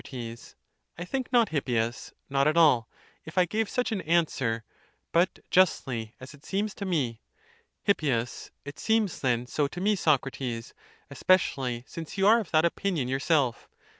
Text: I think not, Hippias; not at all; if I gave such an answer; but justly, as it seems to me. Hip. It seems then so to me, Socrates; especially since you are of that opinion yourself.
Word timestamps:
I 0.97 1.05
think 1.05 1.31
not, 1.31 1.49
Hippias; 1.49 2.11
not 2.27 2.47
at 2.47 2.57
all; 2.57 2.89
if 3.23 3.37
I 3.37 3.45
gave 3.45 3.69
such 3.69 3.91
an 3.91 4.01
answer; 4.01 4.63
but 5.11 5.47
justly, 5.51 6.15
as 6.19 6.33
it 6.33 6.43
seems 6.43 6.73
to 6.73 6.85
me. 6.87 7.21
Hip. 7.83 8.01
It 8.01 8.79
seems 8.79 9.19
then 9.19 9.45
so 9.45 9.67
to 9.67 9.79
me, 9.79 9.95
Socrates; 9.95 10.73
especially 11.11 11.83
since 11.87 12.17
you 12.17 12.25
are 12.25 12.39
of 12.39 12.49
that 12.49 12.65
opinion 12.65 13.09
yourself. 13.09 13.69